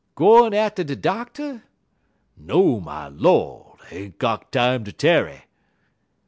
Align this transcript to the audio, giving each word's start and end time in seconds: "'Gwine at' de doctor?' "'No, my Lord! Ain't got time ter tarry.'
"'Gwine 0.15 0.51
at' 0.55 0.77
de 0.77 0.95
doctor?' 0.95 1.61
"'No, 2.35 2.79
my 2.79 3.07
Lord! 3.09 3.77
Ain't 3.91 4.17
got 4.17 4.51
time 4.51 4.83
ter 4.83 4.89
tarry.' 4.89 5.43